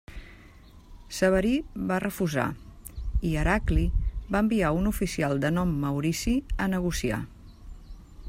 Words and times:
Severí 1.17 1.51
va 1.91 1.99
refusar, 2.03 2.45
i 3.31 3.35
Heracli 3.41 3.85
va 4.37 4.41
enviar 4.47 4.73
un 4.79 4.91
oficial 4.95 5.41
de 5.45 5.51
nom 5.59 5.75
Maurici 5.85 6.33
a 6.67 6.71
negociar. 6.75 7.21